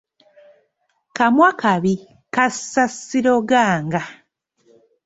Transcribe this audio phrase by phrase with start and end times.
[1.17, 1.93] Kamwa-kabi,
[2.33, 4.01] kassa Siroganga.